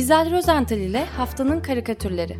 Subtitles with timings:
[0.00, 2.36] İzel Rozental ile Haftanın Karikatürleri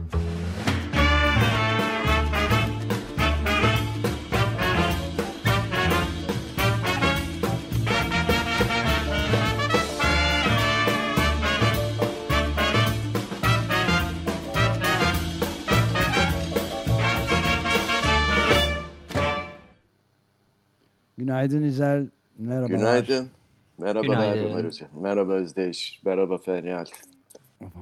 [21.18, 22.08] Günaydın İzel.
[22.38, 22.66] Merhaba.
[22.66, 23.30] Günaydın.
[23.78, 24.44] Merhabalar Günaydın.
[24.44, 24.88] Ömer Hocam.
[25.00, 26.00] Merhaba Özdeş.
[26.04, 26.84] Merhaba Feryal.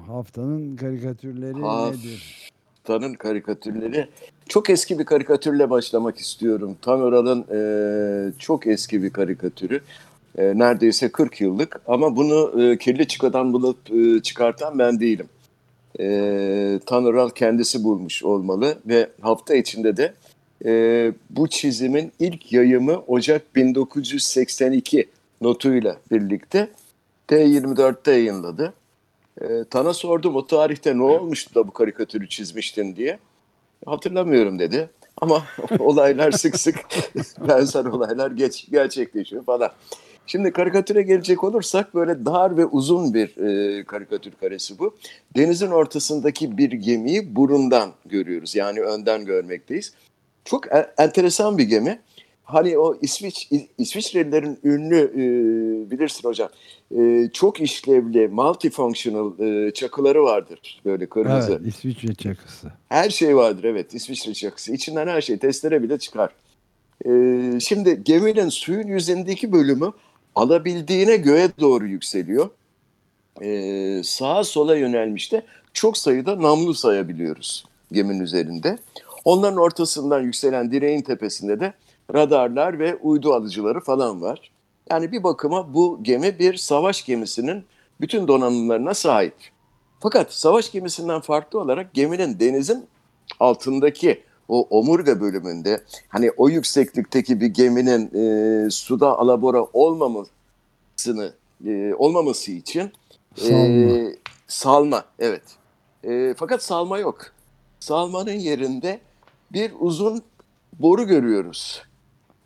[0.07, 3.17] Haftanın karikatürleri Haftanın nedir?
[3.17, 4.07] karikatürleri.
[4.49, 6.77] Çok eski bir karikatürle başlamak istiyorum.
[6.81, 9.81] Tan Oral'ın e, çok eski bir karikatürü.
[10.37, 15.27] E, neredeyse 40 yıllık ama bunu e, kirli çıkadan bulup e, çıkartan ben değilim.
[15.99, 20.13] E, Tan Oral kendisi bulmuş olmalı ve hafta içinde de
[20.65, 25.09] e, bu çizimin ilk yayımı Ocak 1982
[25.41, 26.69] notuyla birlikte
[27.27, 28.73] T24'te yayınladı.
[29.41, 33.19] E, Tan'a sordum o tarihte ne olmuştu da bu karikatürü çizmiştin diye.
[33.85, 34.89] Hatırlamıyorum dedi.
[35.21, 35.43] Ama
[35.79, 36.75] olaylar sık sık
[37.47, 39.71] benzer olaylar geç, gerçekleşiyor falan.
[40.27, 44.95] Şimdi karikatüre gelecek olursak böyle dar ve uzun bir e, karikatür karesi bu.
[45.37, 48.55] Denizin ortasındaki bir gemiyi burundan görüyoruz.
[48.55, 49.93] Yani önden görmekteyiz.
[50.45, 51.99] Çok e- enteresan bir gemi.
[52.51, 56.49] Hani o İsviç İsviçrelilerin ünlü e, bilirsin hocam.
[56.97, 60.81] e, çok işlevli multifunctional e, çakıları vardır.
[60.85, 61.59] Böyle kırmızı.
[61.61, 62.71] Evet, İsviçre çakısı.
[62.89, 64.73] Her şey vardır evet İsviçre çakısı.
[64.73, 66.29] İçinden her şey testere bile çıkar.
[67.05, 69.91] Ee, şimdi geminin suyun yüzeyindeki bölümü
[70.35, 72.49] alabildiğine göğe doğru yükseliyor.
[73.41, 78.77] Ee, sağa sola yönelmiş de çok sayıda namlu sayabiliyoruz geminin üzerinde.
[79.25, 81.73] Onların ortasından yükselen direğin tepesinde de
[82.13, 84.51] radarlar ve uydu alıcıları falan var.
[84.91, 87.63] Yani bir bakıma bu gemi bir savaş gemisinin
[88.01, 89.35] bütün donanımlarına sahip.
[89.99, 92.85] Fakat savaş gemisinden farklı olarak geminin denizin
[93.39, 101.33] altındaki o omurga bölümünde hani o yükseklikteki bir geminin e, suda alabora olmamasını
[101.65, 102.91] e, olmaması için
[103.37, 104.11] e, Salma.
[104.47, 105.43] salma evet.
[106.03, 107.21] E, fakat salma yok.
[107.79, 108.99] Salmanın yerinde
[109.53, 110.21] bir uzun
[110.79, 111.88] boru görüyoruz.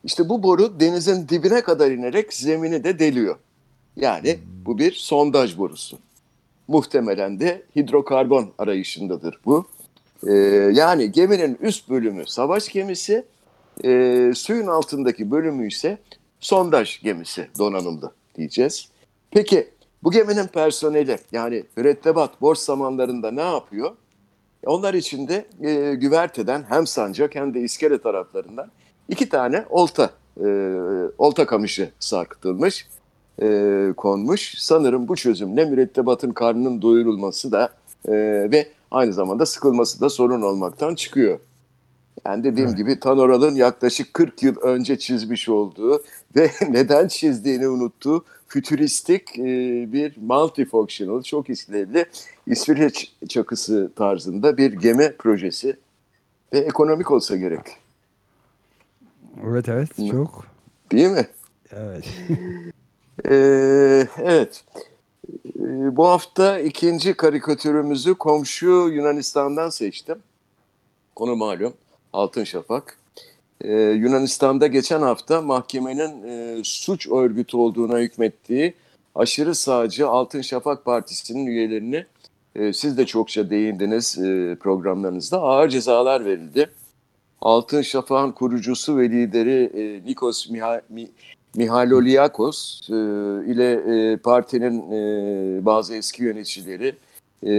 [0.03, 3.35] İşte bu boru denizin dibine kadar inerek zemini de deliyor.
[3.95, 5.97] Yani bu bir sondaj borusu.
[6.67, 9.65] Muhtemelen de hidrokarbon arayışındadır bu.
[10.27, 10.33] Ee,
[10.73, 13.25] yani geminin üst bölümü savaş gemisi,
[13.83, 15.97] e, suyun altındaki bölümü ise
[16.39, 18.89] sondaj gemisi donanımlı diyeceğiz.
[19.31, 19.67] Peki
[20.03, 23.91] bu geminin personeli yani mürettebat borç zamanlarında ne yapıyor?
[24.65, 28.71] Onlar içinde e, güverteden hem sancak hem de iskele taraflarından
[29.09, 30.09] iki tane olta,
[30.43, 30.47] e,
[31.17, 32.87] olta kamışı sarkıtılmış,
[33.41, 34.55] e, konmuş.
[34.57, 37.69] Sanırım bu çözümle mürettebatın karnının doyurulması da
[38.07, 38.11] e,
[38.51, 41.39] ve aynı zamanda sıkılması da sorun olmaktan çıkıyor.
[42.25, 42.77] Yani dediğim Evet.
[42.77, 46.03] gibi Tanoral'ın yaklaşık 40 yıl önce çizmiş olduğu
[46.35, 49.43] ve neden çizdiğini unuttuğu fütüristik e,
[49.93, 52.05] bir multifunctional, çok işlevli
[52.47, 52.89] İsviçre
[53.29, 55.77] çakısı tarzında bir gemi projesi
[56.53, 57.61] ve ekonomik olsa gerek.
[59.47, 60.45] Evet evet çok.
[60.91, 61.27] Değil mi?
[61.71, 62.05] Evet.
[63.29, 64.63] Ee, evet.
[65.59, 70.17] Ee, bu hafta ikinci karikatürümüzü komşu Yunanistan'dan seçtim.
[71.15, 71.73] Konu malum
[72.13, 72.97] Altın Şafak.
[73.61, 78.73] Ee, Yunanistan'da geçen hafta mahkemenin e, suç örgütü olduğuna hükmettiği
[79.15, 82.05] aşırı sağcı Altın Şafak Partisi'nin üyelerini
[82.55, 86.69] e, siz de çokça değindiniz e, programlarınızda ağır cezalar verildi.
[87.43, 91.09] Altın Şafak'ın kurucusu ve lideri e, Nikos Miha, Mi-
[91.55, 92.93] Mihaloliakos e,
[93.51, 96.95] ile e, partinin e, bazı eski yöneticileri
[97.45, 97.53] e,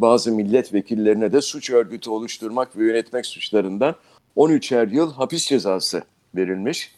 [0.00, 3.94] bazı milletvekillerine de suç örgütü oluşturmak ve yönetmek suçlarından
[4.36, 6.02] 13'er yıl hapis cezası
[6.34, 6.94] verilmiş.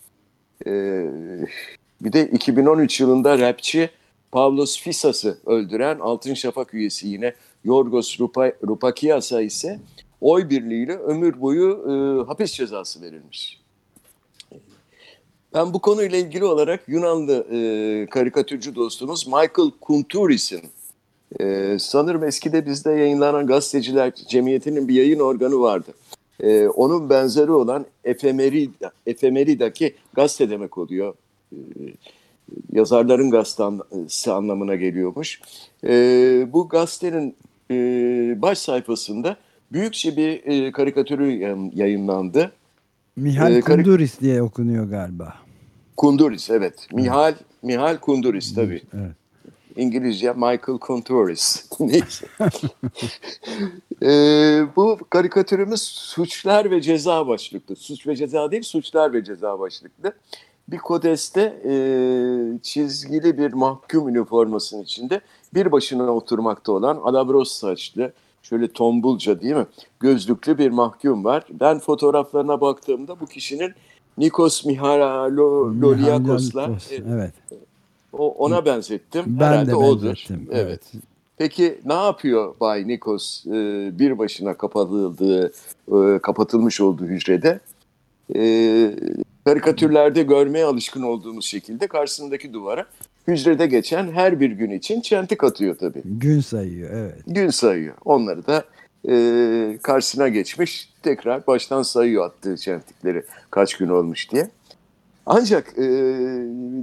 [0.66, 0.71] E,
[2.00, 3.91] bir de 2013 yılında rapçi
[4.33, 7.34] Pavlos Fisas'ı öldüren Altın Şafak üyesi yine
[7.65, 9.78] Yorgos Rupa, Rupakias'a ise
[10.21, 13.60] oy birliğiyle ömür boyu e, hapis cezası verilmiş.
[15.54, 20.63] Ben bu konuyla ilgili olarak Yunanlı e, karikatürcü dostumuz Michael Kunturis'in
[21.41, 25.95] e, sanırım eskide bizde yayınlanan gazeteciler cemiyetinin bir yayın organı vardı.
[26.41, 31.15] E, onun benzeri olan Efemerida, Efemerida'ki gazete demek oluyor.
[31.53, 31.59] E,
[32.72, 35.41] yazarların gazetesi anlamına geliyormuş.
[35.84, 35.92] E,
[36.53, 37.36] bu gazetenin
[37.71, 37.74] e,
[38.42, 39.36] baş sayfasında
[39.72, 42.53] büyükçe bir e, karikatürü yayın- yayınlandı.
[43.16, 45.34] Mihal Ee, Kunduris diye okunuyor galiba.
[45.97, 46.89] Kunduris evet.
[46.92, 48.83] Mihal Mihal Kunduris tabii.
[48.95, 49.13] Evet.
[49.77, 51.71] İngilizce Michael Contouris.
[51.80, 52.27] Neyse.
[54.03, 54.09] e,
[54.77, 57.77] bu karikatürümüz suçlar ve ceza başlıklı.
[57.77, 60.12] Suç ve ceza değil, suçlar ve ceza başlıklı.
[60.69, 61.72] Bir kodeste e,
[62.62, 65.21] çizgili bir mahkum üniformasının içinde
[65.54, 68.12] bir başına oturmakta olan alabros saçlı,
[68.48, 69.66] şöyle tombulca değil mi?
[70.01, 71.45] Gözlüklü bir mahkum var.
[71.60, 73.72] Ben fotoğraflarına baktığımda bu kişinin
[74.19, 77.33] Nikos Mihaloliakos'la Mihaloliakos, evet.
[78.13, 79.25] o ona benzettim.
[79.27, 80.04] Ben Herhalde de odur.
[80.04, 80.48] benzettim.
[80.53, 80.81] Evet.
[81.39, 83.51] Peki ne yapıyor Bay Nikos e,
[83.98, 85.53] bir başına kapatıldığı,
[85.93, 87.60] e, kapatılmış olduğu hücrede?
[88.37, 88.95] E,
[89.45, 92.87] karikatürlerde görmeye alışkın olduğumuz şekilde karşısındaki duvara
[93.27, 96.03] hücrede geçen her bir gün için çentik atıyor tabii.
[96.05, 97.23] Gün sayıyor evet.
[97.27, 97.95] Gün sayıyor.
[98.05, 98.65] Onları da
[99.09, 104.51] e, karşısına geçmiş tekrar baştan sayıyor attığı çentikleri kaç gün olmuş diye.
[105.27, 105.83] Ancak e,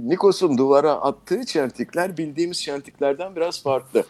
[0.08, 4.04] Nikos'un duvara attığı çentikler bildiğimiz çentiklerden biraz farklı.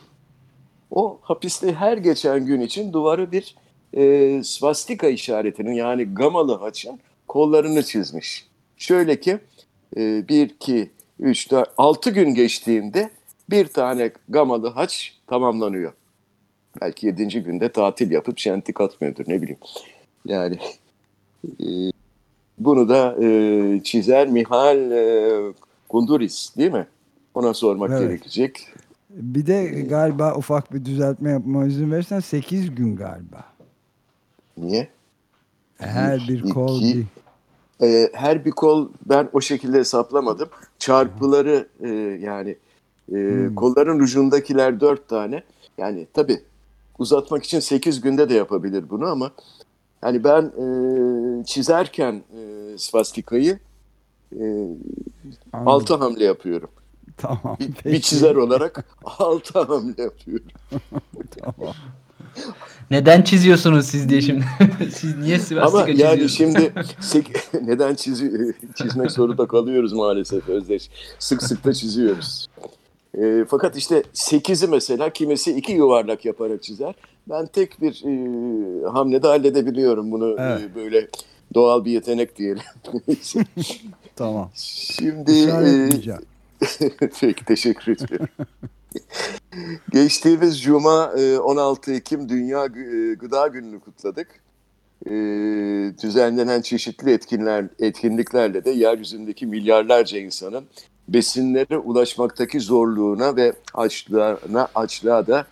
[0.90, 3.56] O hapiste her geçen gün için duvarı bir
[3.92, 8.46] e, svastika işaretinin yani gamalı haçın kollarını çizmiş.
[8.76, 9.38] Şöyle ki
[9.96, 10.90] e, 1, 2,
[11.20, 13.10] 3, 4, 6 gün geçtiğinde
[13.50, 15.92] bir tane gamalı haç tamamlanıyor.
[16.80, 17.42] Belki 7.
[17.42, 19.60] günde tatil yapıp şentik atmıyordur ne bileyim.
[20.24, 20.58] Yani
[21.60, 21.66] e,
[22.58, 25.52] bunu da e, çizer Mihal e,
[25.88, 26.86] Kunduris değil mi?
[27.34, 28.00] Ona sormak Evet.
[28.00, 28.68] gerekecek.
[29.10, 33.44] Bir de galiba ufak bir düzeltme yapma izin verirsen 8 gün galiba.
[34.58, 34.88] Niye?
[35.78, 37.04] Her bir iki, kol bir.
[37.82, 40.48] E, her bir kol ben o şekilde hesaplamadım.
[40.78, 41.88] Çarpıları e,
[42.22, 42.50] yani
[43.12, 43.54] e, Hmm.
[43.54, 45.42] kolların ucundakiler dört tane.
[45.78, 46.42] Yani tabii
[46.98, 49.30] uzatmak için sekiz günde de yapabilir bunu ama
[50.00, 53.58] hani ben e, çizerken e, svastikayı
[54.32, 54.42] e,
[55.52, 55.68] Anladım.
[55.68, 56.70] altı hamle yapıyorum.
[57.16, 57.56] Tamam.
[57.60, 57.96] Bir, peki.
[57.96, 60.46] bir çizer olarak altı hamle yapıyorum.
[61.40, 61.74] Tamam.
[62.90, 64.44] Neden çiziyorsunuz siz diye şimdi?
[64.94, 66.72] siz niye svastika Ama yani şimdi
[67.66, 70.90] neden çizi çizmek zorunda kalıyoruz maalesef Özdeş.
[71.18, 72.46] Sık sık da çiziyoruz.
[73.18, 76.94] E, fakat işte 8'i mesela kimisi iki yuvarlak yaparak çizer.
[77.28, 80.74] Ben tek bir e, hamlede halledebiliyorum bunu e, Evet.
[80.76, 81.08] böyle
[81.54, 82.62] doğal bir yetenek diyelim.
[84.16, 84.50] Tamam.
[84.54, 86.18] Şimdi e.
[87.20, 88.28] Peki teşekkür ediyorum.
[89.92, 94.28] Geçtiğimiz Cuma e, 16 Ekim Dünya e, Gıda Günü'nü kutladık.
[95.06, 95.10] E,
[96.02, 100.64] Düzenlenen çeşitli etkinler, etkinliklerle de yeryüzündeki milyarlarca insanın
[101.08, 105.46] besinlere ulaşmaktaki zorluğuna ve açlığına, açlığa da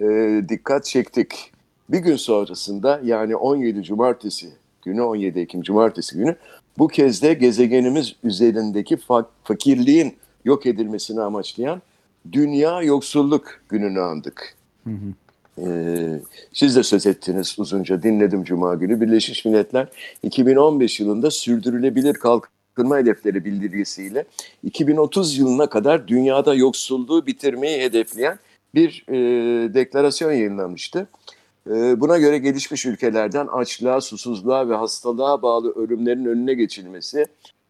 [0.00, 1.52] e, dikkat çektik.
[1.88, 4.48] Bir gün sonrasında yani 17 Cumartesi
[4.84, 6.36] günü 17 Ekim Cumartesi günü
[6.78, 11.82] bu kez de gezegenimiz üzerindeki fa- fakirliğin yok edilmesini amaçlayan
[12.32, 14.54] Dünya Yoksulluk Günü'nü andık.
[14.84, 15.14] Hı hı.
[15.58, 16.20] Ee,
[16.52, 19.00] siz de söz ettiniz uzunca dinledim Cuma günü.
[19.00, 19.88] Birleşmiş Milletler
[20.22, 24.24] 2015 yılında sürdürülebilir kalkınma hedefleri bildirgesiyle
[24.62, 28.38] 2030 yılına kadar dünyada yoksulluğu bitirmeyi hedefleyen
[28.74, 29.14] bir e,
[29.74, 31.08] deklarasyon yayınlamıştı.
[31.70, 37.26] E, buna göre gelişmiş ülkelerden açlığa, susuzluğa ve hastalığa bağlı ölümlerin önüne geçilmesi,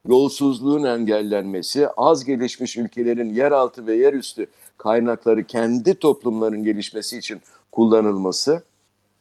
[0.09, 4.47] yolsuzluğun engellenmesi, az gelişmiş ülkelerin yeraltı ve yerüstü
[4.79, 7.41] kaynakları kendi toplumların gelişmesi için
[7.73, 8.63] kullanılması,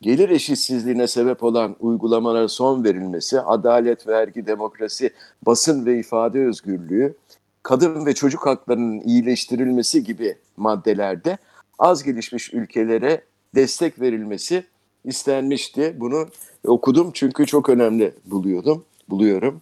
[0.02, 5.10] gelir eşitsizliğine sebep olan uygulamalara son verilmesi, adalet, vergi, demokrasi,
[5.42, 7.16] basın ve ifade özgürlüğü,
[7.64, 11.38] kadın ve çocuk haklarının iyileştirilmesi gibi maddelerde
[11.80, 13.22] az gelişmiş ülkelere
[13.56, 14.64] destek verilmesi
[15.06, 15.96] istenmişti.
[16.00, 16.28] Bunu
[16.68, 19.62] okudum çünkü çok önemli buluyordum, buluyorum.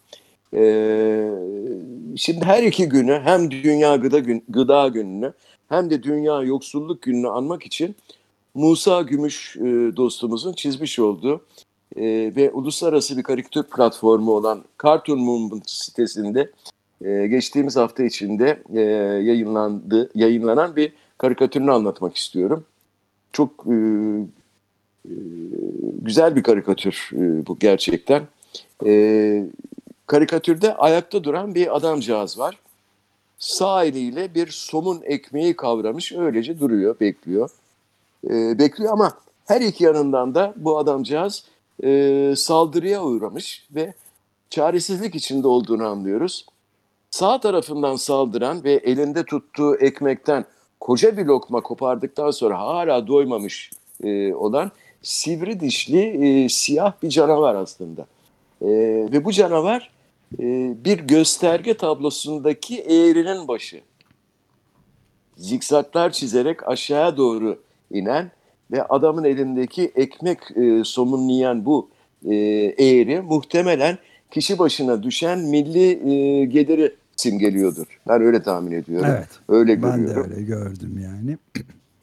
[0.55, 1.29] Ee,
[2.15, 5.33] şimdi her iki günü hem Dünya Gıda, Gün, Gıda Günü'nü
[5.69, 7.95] hem de Dünya Yoksulluk Günü'nü anmak için
[8.53, 9.61] Musa Gümüş e,
[9.95, 11.45] dostumuzun çizmiş olduğu
[11.95, 12.01] e,
[12.35, 16.51] ve uluslararası bir karikatür platformu olan Cartoon Movement sitesinde
[17.05, 18.81] e, geçtiğimiz hafta içinde e,
[19.23, 22.65] yayınlandı, yayınlanan bir karikatürünü anlatmak istiyorum.
[23.31, 23.73] Çok e,
[25.05, 25.13] e,
[26.01, 28.23] güzel bir karikatür e, bu gerçekten.
[28.85, 29.45] E,
[30.13, 32.57] karikatürde ayakta duran bir adamcağız var.
[33.39, 37.49] Sağ eliyle bir somun ekmeği kavramış öylece duruyor, bekliyor.
[38.29, 41.43] E, bekliyor ama her iki yanından da bu adamcağız
[41.83, 43.93] e, saldırıya uğramış ve
[44.49, 46.45] çaresizlik içinde olduğunu anlıyoruz.
[47.09, 50.45] Sağ tarafından saldıran ve elinde tuttuğu ekmekten
[50.79, 53.71] koca bir lokma kopardıktan sonra hala doymamış
[54.03, 56.01] e, olan sivri dişli
[56.43, 58.05] e, siyah bir canavar aslında.
[58.61, 58.67] E,
[59.11, 59.92] ve bu canavar
[60.39, 63.81] e, bir gösterge tablosundaki eğrinin başı.
[65.37, 67.61] zikzaklar çizerek aşağıya doğru
[67.91, 68.31] inen
[68.71, 71.89] ve adamın elindeki ekmek e, somunlayan bu
[72.25, 72.35] e,
[72.77, 73.97] eğri muhtemelen
[74.31, 77.99] kişi başına düşen milli e, geliri simgeliyordur.
[78.07, 79.09] Ben öyle tahmin ediyorum.
[79.11, 79.29] Evet.
[79.49, 80.31] Öyle Ben de görüyorum.
[80.31, 81.37] öyle gördüm yani.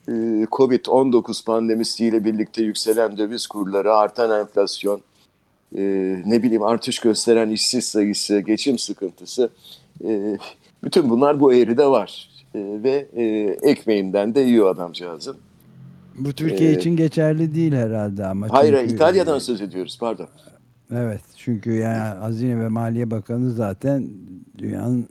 [0.08, 5.00] Ee, Covid-19 pandemisiyle birlikte yükselen döviz kurları, artan enflasyon,
[5.76, 5.82] e,
[6.26, 9.50] ne bileyim artış gösteren işsiz sayısı, geçim sıkıntısı,
[10.04, 10.38] e,
[10.84, 12.30] bütün bunlar bu eğride var.
[12.54, 13.22] E, ve e,
[13.70, 15.36] ekmeğinden de yiyor adamcağızın.
[16.18, 18.46] Bu Türkiye Ee, için geçerli değil herhalde ama.
[18.50, 20.28] Hayır, çünkü- İtalya'dan söz ediyoruz, pardon.
[20.94, 24.08] Evet çünkü yani Hazine ve Maliye Bakanı zaten
[24.58, 25.08] dünyanın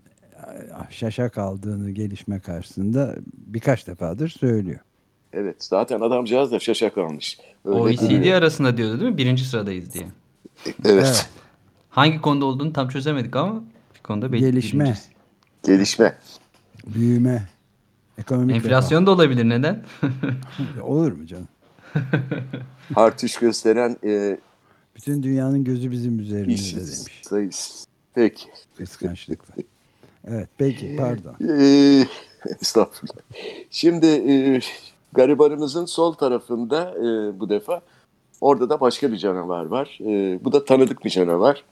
[0.90, 4.80] şaşa kaldığını gelişme karşısında birkaç defadır söylüyor.
[5.34, 7.38] Evet, zaten adamcağız da şaşa kalmış.
[7.66, 9.18] Öyle OECD arasında diyordu değil mi?
[9.18, 10.04] Birinci sıradayız diye.
[10.66, 11.30] Evet, Evet.
[11.90, 13.64] Hangi konuda olduğunu tam çözemedik ama
[13.96, 14.40] bir konuda belli.
[14.42, 14.98] Gelişme,
[15.66, 16.18] gelişme.
[16.88, 17.48] büyüme,
[18.18, 19.84] ekonomik Enflasyon da olabilir neden?
[20.04, 20.82] refah.
[20.84, 21.48] Olur mu canım?
[22.96, 24.38] Artış gösteren e,
[24.96, 27.22] Bütün dünyanın gözü bizim üzerimizde işsiz demiş.
[27.24, 27.86] sayısı.
[28.14, 28.48] Peki.
[28.78, 29.54] Kıskançlıkla.
[30.28, 31.36] Evet peki pardon.
[31.50, 32.08] Ee,
[32.62, 33.22] estağfurullah.
[33.72, 34.60] Şimdi e,
[35.14, 37.82] garibanımızın sol tarafında e, bu defa
[38.42, 40.00] orada da başka bir canavar var.
[40.02, 41.64] E, bu da tanıdık bir canavar.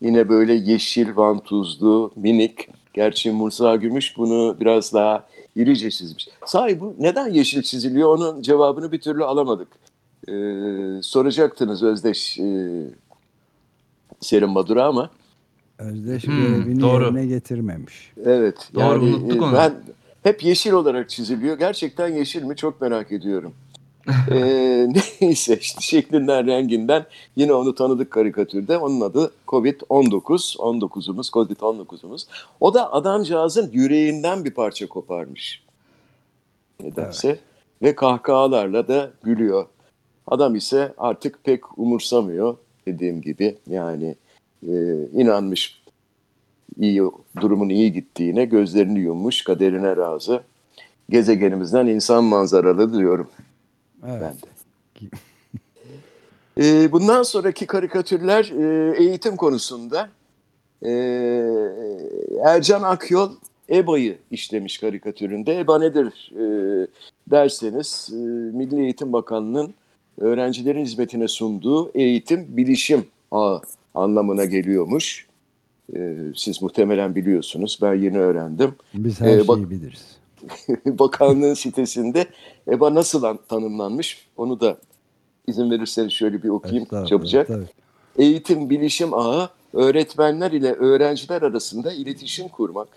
[0.00, 2.68] Yine böyle yeşil, vantuzlu, minik.
[2.94, 6.28] Gerçi Musa Gümüş bunu biraz daha irice çizmiş.
[6.46, 9.68] Sahi bu neden yeşil çiziliyor onun cevabını bir türlü alamadık.
[10.28, 10.32] E,
[11.02, 12.70] soracaktınız Özdeş e,
[14.20, 15.10] Serin Madura ama
[15.78, 17.04] Özdeş Hmm, görevini doğru.
[17.04, 18.12] yerine getirmemiş.
[18.24, 18.70] Evet.
[18.74, 19.52] Doğru, yani, unuttuk onu.
[19.52, 19.74] Ben
[20.22, 21.58] hep yeşil olarak çiziliyor.
[21.58, 23.54] Gerçekten yeşil mi çok merak ediyorum.
[24.30, 24.88] Ee,
[25.20, 27.06] neyse işte şeklinden renginden
[27.36, 28.78] yine onu tanıdık karikatürde.
[28.78, 30.56] Onun adı Covid-19.
[30.56, 32.26] 19'umuz, Covid-19'umuz.
[32.60, 35.62] O da adamcağızın yüreğinden bir parça koparmış.
[36.80, 37.38] Nedense.
[37.82, 39.66] Ve kahkahalarla da gülüyor.
[40.26, 42.56] Adam ise artık pek umursamıyor
[42.86, 43.56] dediğim gibi.
[43.70, 44.14] Yani
[44.68, 44.72] e,
[45.12, 45.82] inanmış
[46.78, 47.02] iyi
[47.40, 50.42] durumun iyi gittiğine gözlerini yummuş, kaderine razı.
[51.10, 53.28] Gezegenimizden insan manzaralı diyorum
[54.08, 54.20] Evet.
[54.22, 55.10] ben de.
[56.60, 60.08] Ee, bundan sonraki karikatürler e, eğitim konusunda.
[60.82, 60.90] Ee,
[62.44, 63.30] Ercan Akyol
[63.70, 65.60] EBA'yı işlemiş karikatüründe.
[65.60, 66.44] EBA nedir e,
[67.30, 68.16] derseniz e,
[68.56, 69.74] Milli Eğitim Bakanlığı'nın
[70.20, 73.60] öğrencilerin hizmetine sunduğu eğitim bilişim ağı
[73.94, 75.26] anlamına geliyormuş.
[75.96, 77.78] Ee, siz muhtemelen biliyorsunuz.
[77.82, 78.74] Ben yeni öğrendim.
[78.94, 80.16] Biz her Ee, şeyi bak- biliriz.
[80.86, 82.26] Bakanlığın sitesinde
[82.68, 84.76] EBA nasıl an- tanımlanmış onu da
[85.46, 87.46] izin verirseniz şöyle bir okuyayım Estağfurullah, çabucak.
[87.48, 87.66] tabii.
[88.18, 92.88] Eğitim bilişim ağı öğretmenler ile öğrenciler arasında iletişim kurmak,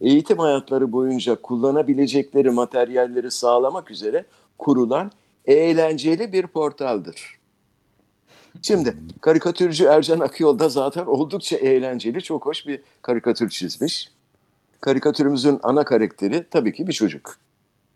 [0.00, 4.24] eğitim hayatları boyunca kullanabilecekleri materyalleri sağlamak üzere
[4.58, 5.10] kurulan
[5.46, 7.40] eğlenceli bir portaldır.
[8.62, 14.10] Şimdi karikatürcü Ercan Akyol da zaten oldukça eğlenceli, çok hoş bir karikatür çizmiş.
[14.80, 17.36] Karikatürümüzün ana karakteri tabii ki bir çocuk.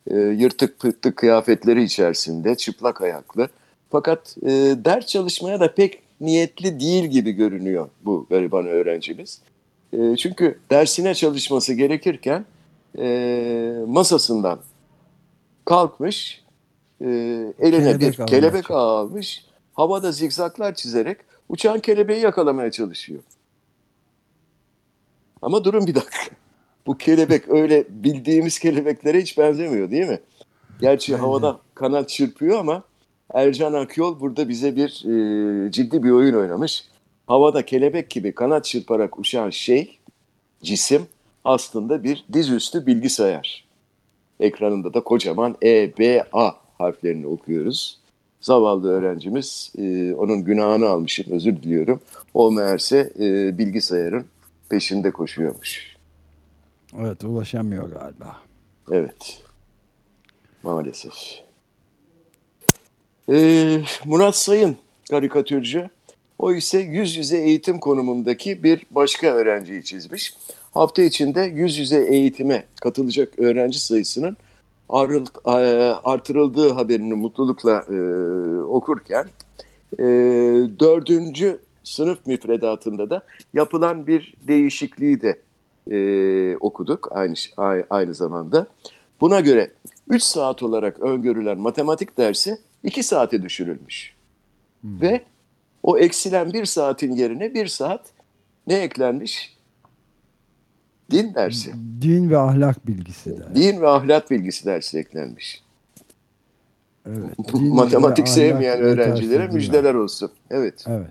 [0.07, 3.49] E, yırtık pırtık kıyafetleri içerisinde, çıplak ayaklı.
[3.91, 4.51] Fakat e,
[4.85, 9.41] ders çalışmaya da pek niyetli değil gibi görünüyor bu gariban öğrencimiz.
[9.93, 12.45] E, çünkü dersine çalışması gerekirken
[12.99, 14.59] e, masasından
[15.65, 16.45] kalkmış,
[17.01, 17.07] e,
[17.59, 23.23] eline Kelebek bir kelebek ağı almış, havada zikzaklar çizerek uçan kelebeği yakalamaya çalışıyor.
[25.43, 26.44] Ama durun bir dakika.
[26.87, 30.21] Bu kelebek öyle bildiğimiz kelebeklere hiç benzemiyor değil mi?
[30.81, 31.25] Gerçi Aynen.
[31.25, 32.83] havada kanat çırpıyor ama
[33.35, 35.05] Ercan Akyol burada bize bir
[35.67, 36.85] e, ciddi bir oyun oynamış.
[37.27, 39.99] Havada kelebek gibi kanat çırparak uçan şey,
[40.63, 41.03] cisim
[41.45, 43.65] aslında bir dizüstü bilgisayar.
[44.41, 48.01] Ekranında da kocaman E, B, A harflerini okuyoruz.
[48.41, 52.01] Zavallı öğrencimiz, e, onun günahını almışım, özür diliyorum.
[52.35, 54.25] O meğerse e, bilgisayarın
[54.69, 55.94] peşinde koşuyormuş.
[57.01, 58.37] Evet ulaşamıyor galiba.
[58.93, 59.43] Evet.
[60.63, 61.13] Maalesef.
[63.29, 64.77] Ee, Murat Sayın
[65.11, 65.91] karikatürcü.
[66.39, 70.35] O ise yüz yüze eğitim konumundaki bir başka öğrenciyi çizmiş.
[70.75, 74.37] Hafta içinde yüz yüze eğitime katılacak öğrenci sayısının
[74.91, 75.51] e,
[76.05, 77.97] artırıldığı haberini mutlulukla e,
[78.61, 79.27] okurken
[79.99, 80.05] e,
[80.81, 83.23] dördüncü sınıf müfredatında da
[83.55, 85.39] yapılan bir değişikliği de
[85.91, 87.35] e, okuduk aynı
[87.91, 88.67] aynı zamanda.
[89.21, 89.71] Buna göre
[90.09, 94.15] 3 saat olarak öngörülen matematik dersi 2 saate düşürülmüş.
[94.85, 95.21] Ve
[95.83, 98.01] o eksilen bir saatin yerine bir saat
[98.67, 99.57] ne eklenmiş?
[101.11, 101.73] Din dersi.
[102.01, 103.55] Din ve ahlak bilgisi dersi.
[103.55, 105.65] Din ve ahlak bilgisi dersi eklenmiş.
[107.07, 107.55] Evet.
[107.55, 110.31] Matematik sevmeyen öğrencilere müjdeler olsun.
[110.51, 110.85] Evet.
[110.89, 111.11] Evet.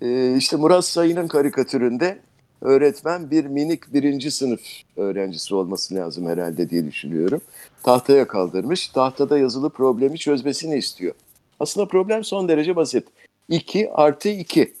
[0.00, 2.18] Ee, işte Murat Sayın'ın karikatüründe
[2.60, 4.60] öğretmen bir minik birinci sınıf
[4.96, 7.40] öğrencisi olması lazım herhalde diye düşünüyorum.
[7.82, 8.88] Tahtaya kaldırmış.
[8.88, 11.14] Tahtada yazılı problemi çözmesini istiyor.
[11.60, 13.06] Aslında problem son derece basit.
[13.48, 14.74] 2 artı 2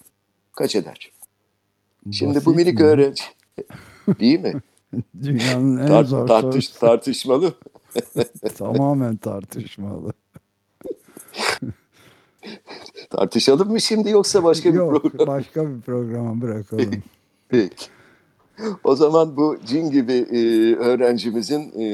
[0.52, 1.12] kaç eder?
[2.12, 2.84] Şimdi Basit bu minik mi?
[2.86, 3.22] öğrenci
[4.20, 4.52] değil mi?
[5.22, 6.80] Dünyanın en Tar- zor tartış- sorusu.
[6.80, 7.54] tartışmalı.
[8.58, 10.12] Tamamen tartışmalı.
[13.10, 15.26] Tartışalım mı şimdi yoksa başka bir Yok program?
[15.26, 17.02] başka bir programa bırakalım.
[17.50, 17.86] Peki.
[18.84, 21.86] O zaman bu cin gibi e, öğrencimizin e,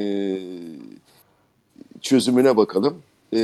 [2.00, 3.02] çözümüne bakalım.
[3.34, 3.40] E,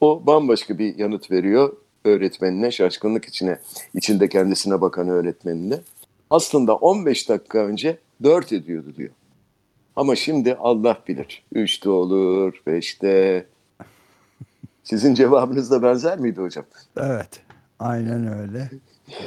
[0.00, 3.58] o bambaşka bir yanıt veriyor öğretmenine, şaşkınlık içine,
[3.94, 5.80] içinde kendisine bakan öğretmenine.
[6.30, 9.10] Aslında 15 dakika önce 4 ediyordu diyor.
[9.96, 11.44] Ama şimdi Allah bilir.
[11.54, 13.46] 3'te olur, 5'te.
[14.82, 16.64] Sizin cevabınız da benzer miydi hocam?
[16.96, 17.40] Evet.
[17.78, 18.70] Aynen öyle.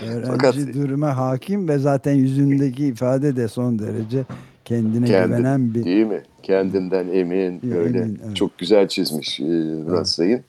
[0.09, 4.25] Öğrenci Fakat- duruma hakim ve zaten yüzündeki ifade de son derece
[4.65, 6.21] kendine Kendi, güvenen bir Değil mi?
[6.43, 8.35] Kendinden emin, Ya, böyle emin, evet.
[8.35, 10.41] çok güzel çizmiş e, Murat Sayın.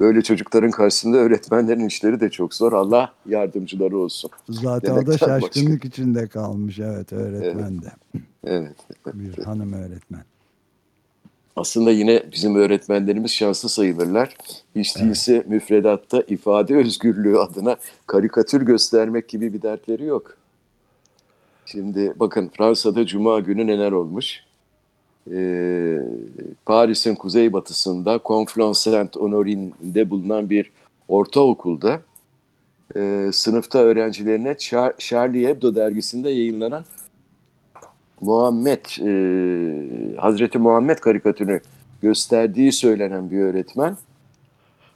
[0.00, 2.72] Böyle çocukların karşısında öğretmenlerin işleri de çok zor.
[2.72, 4.30] Allah yardımcıları olsun.
[4.48, 7.86] zaten o da Demekten şaşkınlık içinde kalmış evet öğretmen de.
[8.44, 8.76] Evet.
[9.14, 10.24] Bir hanım öğretmen.
[11.56, 14.36] Aslında yine bizim öğretmenlerimiz şanslı sayılırlar.
[14.76, 17.76] Hiç değilse müfredatta ifade özgürlüğü adına
[18.06, 20.36] karikatür göstermek gibi bir dertleri yok.
[21.66, 24.40] Şimdi bakın Fransa'da Cuma günü neler olmuş.
[25.32, 25.98] Ee,
[26.66, 30.70] Paris'in kuzeybatısında Conflans Saint-Honorin'de bulunan bir
[31.08, 32.00] ortaokulda
[32.96, 36.84] e, sınıfta öğrencilerine Char- Charlie Hebdo dergisinde yayınlanan
[38.20, 41.60] Muhammed, e, Hazreti Muhammed karikatürünü
[42.02, 43.96] gösterdiği söylenen bir öğretmen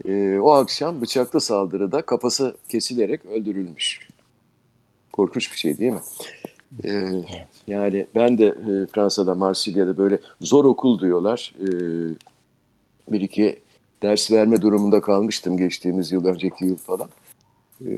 [0.05, 4.09] e, o akşam bıçaklı saldırıda kafası kesilerek öldürülmüş.
[5.13, 6.01] Korkunç bir şey değil mi?
[6.85, 7.11] E,
[7.67, 11.55] yani ben de e, Fransa'da, Marsilya'da böyle zor okul diyorlar.
[11.61, 11.69] E,
[13.13, 13.59] bir iki
[14.03, 17.09] ders verme durumunda kalmıştım geçtiğimiz yıl, önceki yıl falan.
[17.81, 17.91] E,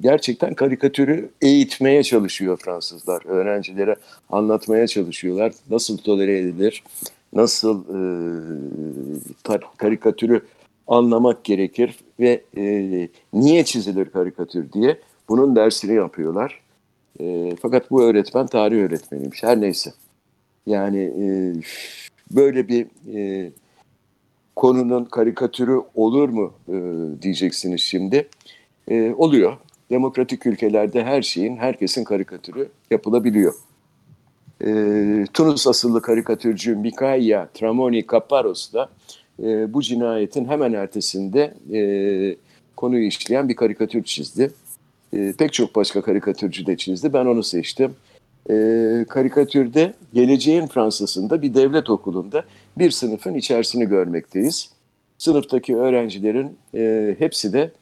[0.00, 3.22] gerçekten karikatürü eğitmeye çalışıyor Fransızlar.
[3.26, 3.96] Öğrencilere
[4.30, 5.52] anlatmaya çalışıyorlar.
[5.70, 6.82] Nasıl tolere edilir,
[7.32, 10.42] nasıl e, karikatürü
[10.88, 16.60] anlamak gerekir ve e, niye çizilir karikatür diye bunun dersini yapıyorlar.
[17.20, 19.42] E, fakat bu öğretmen tarih öğretmeniymiş.
[19.42, 19.92] Her neyse.
[20.66, 21.26] Yani e,
[22.36, 23.50] böyle bir e,
[24.56, 26.74] konunun karikatürü olur mu e,
[27.22, 28.16] diyeceksiniz şimdi.
[28.16, 28.28] E,
[28.94, 29.56] oluyor.
[29.90, 33.54] Demokratik ülkelerde her şeyin, herkesin karikatürü yapılabiliyor.
[34.64, 38.88] E, Tunus asıllı karikatürcü Mikaya Tramoni Kaparos da
[39.42, 41.80] e, bu cinayetin hemen ertesinde e,
[42.76, 44.52] konuyu işleyen bir karikatür çizdi.
[45.12, 47.12] E, pek çok başka karikatürcü de çizdi.
[47.12, 47.94] Ben onu seçtim.
[48.50, 48.54] E,
[49.08, 52.44] karikatürde geleceğin Fransa'sında bir devlet okulunda
[52.78, 54.70] bir sınıfın içerisini görmekteyiz.
[55.18, 57.72] Sınıftaki öğrencilerin e, hepsi de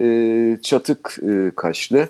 [0.00, 2.08] e, çatık e, kaşlı,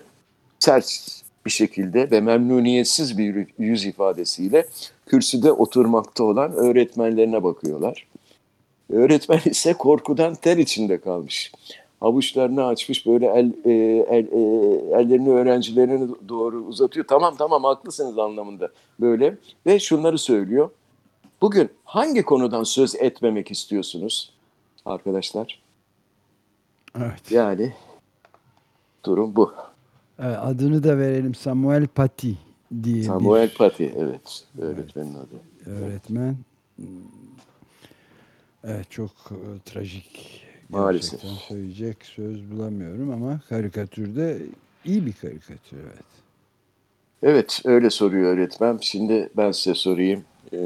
[0.58, 4.66] sert bir şekilde ve memnuniyetsiz bir yüz ifadesiyle
[5.06, 8.06] kürsüde oturmakta olan öğretmenlerine bakıyorlar.
[8.90, 11.52] Öğretmen ise korkudan ter içinde kalmış.
[12.00, 13.72] Avuçlarını açmış böyle el, e,
[14.10, 14.40] el, e,
[15.00, 17.06] ellerini öğrencilerine doğru uzatıyor.
[17.06, 18.70] Tamam tamam haklısınız anlamında
[19.00, 20.70] böyle ve şunları söylüyor.
[21.40, 24.32] Bugün hangi konudan söz etmemek istiyorsunuz
[24.84, 25.63] arkadaşlar?
[26.98, 27.30] Evet.
[27.30, 27.72] Yani
[29.04, 29.54] durum bu.
[30.18, 32.32] Evet, adını da verelim Samuel Paty
[32.82, 35.40] diye Samuel bir Paty evet öğretmenin adı.
[35.66, 36.36] öğretmen.
[38.64, 40.40] Evet çok e, trajik.
[40.68, 41.10] Maalesef.
[41.22, 44.42] Gerçekten söyleyecek söz bulamıyorum ama karikatürde
[44.84, 46.04] iyi bir karikatür evet.
[47.22, 48.78] Evet öyle soruyor öğretmen.
[48.80, 50.24] Şimdi ben size sorayım.
[50.52, 50.56] Ee,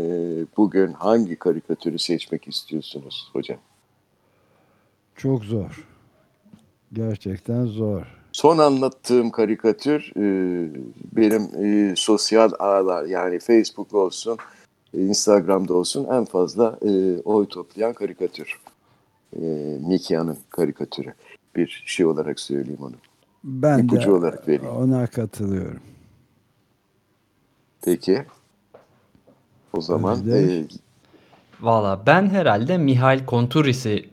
[0.56, 3.58] bugün hangi karikatürü seçmek istiyorsunuz hocam?
[5.16, 5.86] Çok zor.
[6.92, 8.03] Gerçekten zor.
[8.33, 10.22] Son anlattığım karikatür e,
[11.16, 14.38] benim e, sosyal ağlar yani Facebook olsun,
[14.94, 18.61] e, Instagram'da olsun en fazla e, oy toplayan karikatür.
[19.42, 19.42] E,
[20.51, 21.14] karikatürü.
[21.57, 22.94] Bir şey olarak söyleyeyim onu.
[23.44, 24.77] Ben İpucu de olarak vereyim.
[24.77, 25.81] ona katılıyorum.
[27.83, 28.24] Peki.
[29.72, 30.51] O zaman Özdeş.
[30.51, 30.66] e,
[31.61, 34.09] Valla ben herhalde Mihail Konturis'i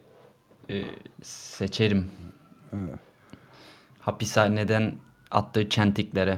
[0.69, 0.81] e,
[1.23, 2.05] seçerim.
[3.99, 4.93] Hapishaneden
[5.31, 6.37] attığı çentiklere.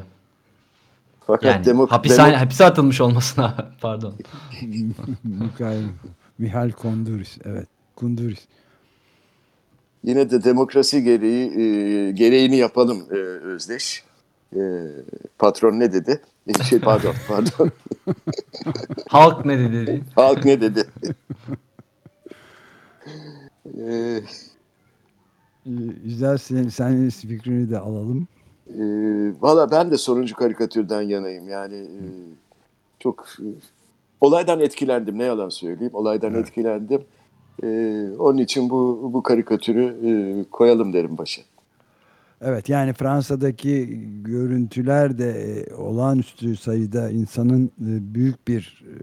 [1.28, 4.16] Fakat Yani demok- hapishane, demok- hapise atılmış olmasına pardon.
[5.24, 5.84] Mikhail,
[6.38, 7.38] Mihail Konduris.
[7.46, 7.68] Evet.
[7.96, 8.40] Kunduris.
[10.04, 14.04] yine de demokrasi gereği e, gereğini yapalım e, Özdeş.
[14.56, 14.60] E,
[15.40, 16.22] patron ne dedi?
[16.48, 17.72] E, Şey pardon, pardon.
[19.10, 20.04] Halk ne dedi?
[20.16, 20.88] Halk ne dedi?
[23.78, 24.20] e,
[25.68, 25.72] Ee,
[26.04, 28.28] Güzel senin, senin fikrini de alalım.
[28.70, 28.82] e,
[29.42, 31.50] Valla ben de sonuncu karikatürden yanayım.
[31.50, 32.02] Yani e,
[33.00, 33.48] çok e,
[34.22, 35.18] olaydan etkilendim.
[35.18, 35.94] Ne yalan söyleyeyim.
[35.94, 37.02] Olaydan etkilendim.
[37.64, 37.68] E,
[38.20, 40.10] onun için bu bu karikatürü e,
[40.52, 41.42] koyalım derim başa.
[42.42, 48.94] Evet yani Fransa'daki görüntüler de e, olağanüstü sayıda insanın e, büyük bir e,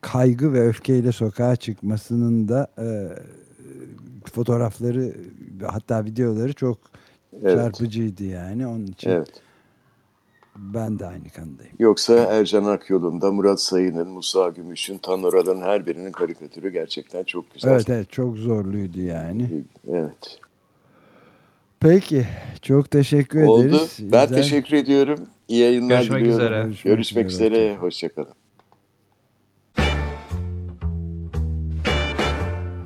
[0.00, 2.86] kaygı ve öfkeyle sokağa çıkmasının da e,
[4.32, 5.14] fotoğrafları
[5.72, 6.78] hatta videoları çok
[7.42, 7.56] Evet.
[7.56, 9.28] çarpıcıydı yani onun için Evet.
[10.56, 11.72] ben de aynı kanıdayım.
[11.78, 17.70] Yoksa Ercan Akyol'un da Murat Sayın'ın, Musa Gümüş'ün, Tanoral'ın her birinin karikatürü gerçekten çok güzel.
[17.70, 19.62] Evet evet çok zorluydu yani.
[19.90, 20.38] Evet.
[21.80, 22.26] Peki
[22.62, 23.62] çok teşekkür Oldu.
[23.62, 23.96] ederiz.
[24.00, 24.42] Ben Güzel.
[24.42, 25.20] teşekkür ediyorum.
[25.48, 26.44] İyi yayınlar Görüşmek diliyorum.
[26.46, 26.62] üzere.
[26.64, 27.46] Görüşmek Görüşmek üzere.
[27.54, 27.76] üzere.
[27.76, 28.34] Hoşçakalın.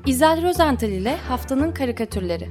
[0.09, 2.49] İzel Rozental ile Haftanın Karikatürleri